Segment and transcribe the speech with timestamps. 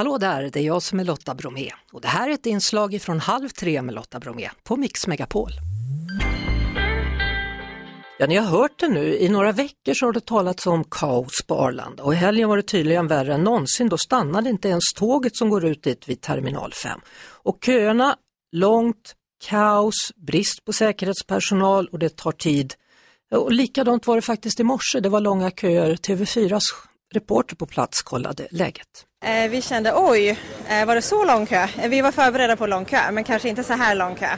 [0.00, 3.02] Hallå där, det är jag som är Lotta Bromé och det här är ett inslag
[3.02, 5.50] från Halv tre med Lotta Bromé på Mix Megapol.
[8.18, 9.18] Ja, ni har hört det nu.
[9.18, 12.56] I några veckor så har det talats om kaos på Arlanda och i helgen var
[12.56, 13.88] det tydligen värre än någonsin.
[13.88, 17.00] Då stannade inte ens tåget som går ut dit vid terminal 5.
[17.42, 18.16] Och köerna,
[18.52, 19.14] långt,
[19.44, 22.74] kaos, brist på säkerhetspersonal och det tar tid.
[23.30, 25.00] Och likadant var det faktiskt i morse.
[25.00, 25.94] Det var långa köer.
[25.94, 26.60] TV4s
[27.12, 29.06] reporter på plats kollade läget.
[29.24, 31.66] Eh, vi kände oj, eh, var det så lång kö?
[31.78, 34.36] Eh, vi var förberedda på lång kö, men kanske inte så här lång kö.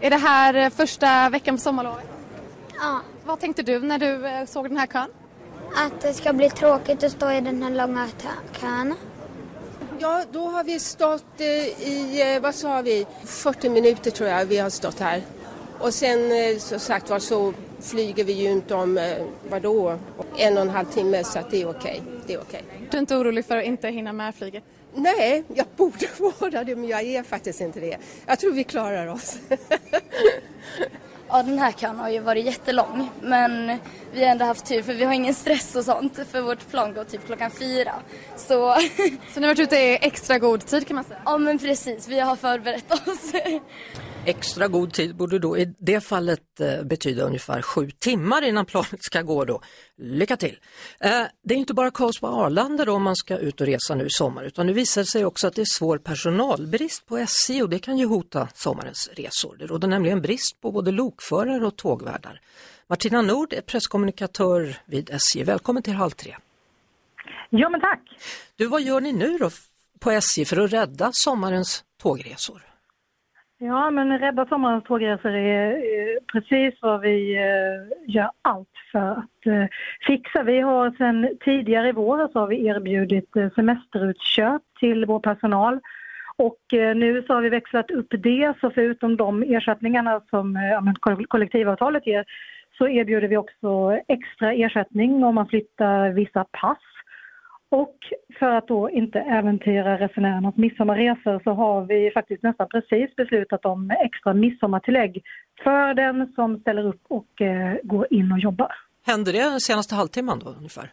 [0.00, 2.04] Är det här första veckan på sommarlovet?
[2.74, 3.00] Ja.
[3.24, 5.08] Vad tänkte du när du såg den här kön?
[5.76, 8.08] Att det ska bli tråkigt att stå i den här långa
[8.60, 8.94] kön.
[9.98, 14.70] Ja, då har vi stått i, vad sa vi, 40 minuter tror jag vi har
[14.70, 15.22] stått här.
[15.78, 19.16] Och sen så sagt var så flyger vi ju inte om,
[19.50, 19.98] vadå,
[20.36, 22.02] en och en halv timme så att det är okej.
[22.26, 22.64] Det är okej.
[22.90, 24.64] Du är inte orolig för att inte hinna med flyget?
[24.94, 26.06] Nej, jag borde
[26.40, 27.96] vara det men jag är faktiskt inte det.
[28.26, 29.38] Jag tror vi klarar oss.
[31.28, 33.78] Ja, den här kön har ju varit jättelång men
[34.12, 36.94] vi har ändå haft tur för vi har ingen stress och sånt för vårt plan
[36.94, 37.94] går typ klockan fyra.
[38.36, 38.74] Så...
[39.34, 41.18] Så ni har varit ute i extra god tid kan man säga?
[41.24, 43.32] Ja men precis, vi har förberett oss.
[44.28, 49.04] Extra god tid borde då i det fallet eh, betyda ungefär sju timmar innan planet
[49.04, 49.60] ska gå då.
[49.96, 50.58] Lycka till!
[51.00, 53.94] Eh, det är inte bara kaos på Arlanda då om man ska ut och resa
[53.94, 57.18] nu i sommar utan nu visar det sig också att det är svår personalbrist på
[57.18, 59.56] SJ och det kan ju hota sommarens resor.
[59.56, 62.40] Det råder nämligen brist på både lokförare och tågvärdar.
[62.86, 65.44] Martina Nord är presskommunikatör vid SJ.
[65.44, 66.36] Välkommen till Halv tre.
[67.50, 68.00] Ja men tack!
[68.56, 69.50] Du, vad gör ni nu då
[70.00, 72.75] på SJ för att rädda sommarens tågresor?
[73.58, 79.46] Ja, men Rädda sommarens tågresor är eh, precis vad vi eh, gör allt för att
[79.46, 79.64] eh,
[80.06, 80.42] fixa.
[80.42, 85.80] Vi har sedan tidigare i vår så har vi erbjudit eh, semesterutköp till vår personal.
[86.36, 91.24] Och eh, nu så har vi växlat upp det, så förutom de ersättningarna som eh,
[91.28, 92.24] kollektivavtalet ger
[92.78, 96.78] så erbjuder vi också extra ersättning om man flyttar vissa pass
[97.68, 97.96] och
[98.38, 103.90] för att då inte äventyra resenärernas midsommarresor så har vi faktiskt nästan precis beslutat om
[103.90, 105.22] extra midsommartillägg
[105.64, 108.72] för den som ställer upp och eh, går in och jobbar.
[109.06, 110.92] Hände det senaste halvtimman då ungefär?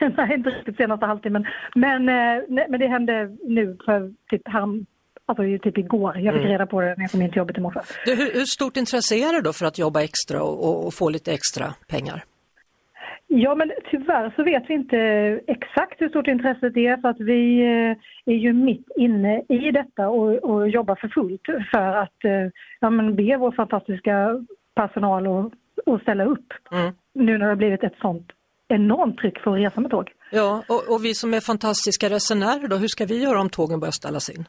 [0.16, 1.46] Nej, inte riktigt senaste halvtimmen.
[1.74, 4.84] Men, eh, men det hände nu för typ här,
[5.26, 6.18] alltså typ igår.
[6.18, 6.52] Jag fick mm.
[6.52, 7.80] reda på det när jag kom in till jobbet i morse.
[8.04, 11.32] hur, hur, stort intresse är det då för att jobba extra och, och få lite
[11.32, 12.24] extra pengar?
[13.36, 14.96] Ja, men tyvärr så vet vi inte
[15.46, 20.08] exakt hur stort intresset är för att vi eh, är ju mitt inne i detta
[20.08, 21.40] och, och jobbar för fullt
[21.70, 22.50] för att eh,
[22.80, 25.52] ja, men be vår fantastiska personal att,
[25.86, 26.52] att ställa upp.
[26.72, 26.94] Mm.
[27.14, 28.32] Nu när det har blivit ett sånt
[28.68, 30.12] enormt tryck för att resa med tåg.
[30.30, 33.80] Ja, och, och vi som är fantastiska resenärer då, hur ska vi göra om tågen
[33.80, 34.44] börjar ställas in?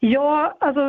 [0.00, 0.80] Ja, alltså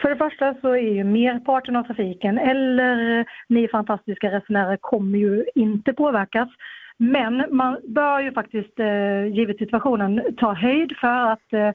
[0.00, 5.44] för det första så är ju merparten av trafiken eller ni fantastiska resenärer kommer ju
[5.54, 6.48] inte påverkas.
[6.96, 11.70] Men man bör ju faktiskt, eh, givet situationen, ta höjd för att eh,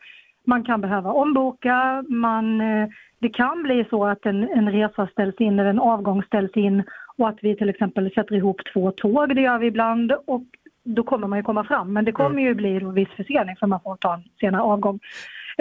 [0.45, 2.89] man kan behöva omboka, man, eh,
[3.19, 6.83] det kan bli så att en, en resa ställs in eller en avgång ställs in
[7.17, 10.43] och att vi till exempel sätter ihop två tåg, det gör vi ibland och
[10.83, 11.93] då kommer man ju komma fram.
[11.93, 12.43] Men det kommer mm.
[12.43, 14.99] ju bli viss försening för man får ta en senare avgång.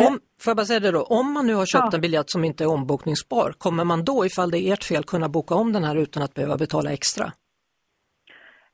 [0.07, 1.95] Om, får jag bara säga det då, om man nu har köpt ja.
[1.95, 5.29] en biljett som inte är ombokningsbar, kommer man då ifall det är ert fel kunna
[5.29, 7.33] boka om den här utan att behöva betala extra?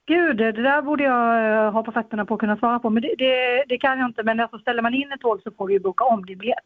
[0.07, 3.03] Gud, det där borde jag eh, ha på fötterna på att kunna svara på, men
[3.03, 4.23] det, det, det kan jag inte.
[4.23, 6.65] Men alltså, ställer man in ett tåg så får du boka om din biljett.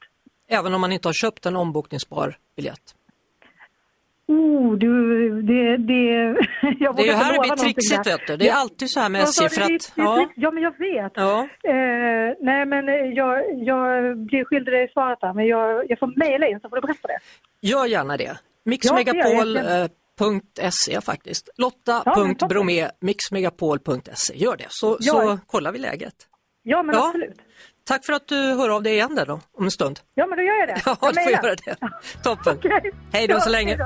[0.48, 2.94] Även om man inte har köpt en ombokningsbar biljett?
[4.28, 6.02] Oh, du, det, det,
[6.78, 8.36] jag det är ju här det blir trixigt vet du.
[8.36, 9.92] Det är alltid så här med SJ för att...
[9.94, 10.28] Ja.
[10.36, 11.12] ja, men jag vet.
[11.14, 11.48] Ja.
[11.62, 11.72] Eh,
[12.48, 13.34] nej, men jag,
[13.70, 16.82] jag blir skyldig dig svaret där, men jag, jag får mejla in så får du
[16.82, 17.19] berätta det.
[17.60, 18.38] Gör gärna det.
[18.64, 21.48] Mixmegapol.se eh, faktiskt.
[21.56, 24.34] Lotta.bromé, ja, mixmegapol.se.
[24.34, 25.12] Gör det, så, ja.
[25.12, 26.14] så kollar vi läget.
[26.62, 27.06] Ja, men ja.
[27.06, 27.38] absolut.
[27.84, 30.00] Tack för att du hör av dig igen där då, om en stund.
[30.14, 30.82] Ja, men då gör jag det.
[30.87, 31.76] Ja, du får göra det.
[32.22, 32.56] Toppen.
[32.56, 32.90] okay.
[33.12, 33.78] Hej då så länge.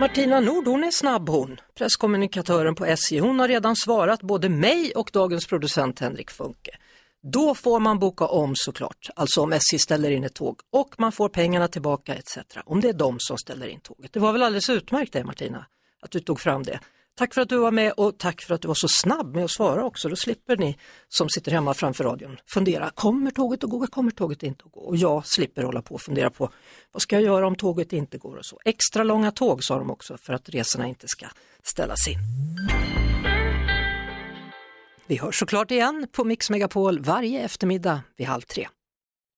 [0.00, 3.18] Martina Nord, hon är snabb hon, presskommunikatören på SJ.
[3.18, 6.70] Hon har redan svarat både mig och dagens producent Henrik Funke.
[7.22, 11.12] Då får man boka om såklart, alltså om SJ ställer in ett tåg och man
[11.12, 12.38] får pengarna tillbaka etc.
[12.64, 14.12] Om det är de som ställer in tåget.
[14.12, 15.66] Det var väl alldeles utmärkt det Martina,
[16.00, 16.80] att du tog fram det.
[17.18, 19.44] Tack för att du var med och tack för att du var så snabb med
[19.44, 20.08] att svara också.
[20.08, 20.78] Då slipper ni
[21.08, 24.80] som sitter hemma framför radion fundera, kommer tåget att gå, kommer tåget inte att gå?
[24.80, 26.50] Och jag slipper hålla på och fundera på,
[26.92, 28.60] vad ska jag göra om tåget inte går och så.
[28.64, 31.26] Extra långa tåg sa de också för att resorna inte ska
[31.62, 32.18] ställas in.
[35.06, 38.68] Vi hörs såklart igen på Mix Megapol varje eftermiddag vid halv tre.